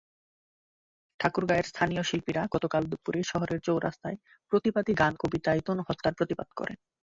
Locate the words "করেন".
6.55-6.77